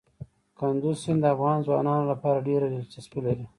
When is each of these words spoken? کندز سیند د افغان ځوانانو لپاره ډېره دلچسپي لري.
کندز 0.59 0.95
سیند 1.03 1.19
د 1.23 1.25
افغان 1.35 1.57
ځوانانو 1.67 2.09
لپاره 2.11 2.45
ډېره 2.47 2.65
دلچسپي 2.69 3.19
لري. 3.25 3.45